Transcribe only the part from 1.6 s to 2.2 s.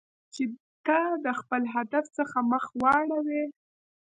هدف